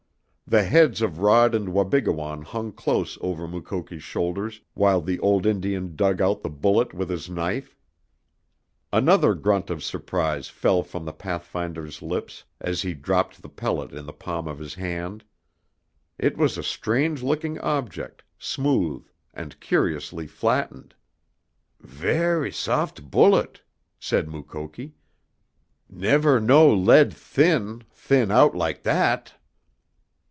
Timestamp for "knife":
7.29-7.77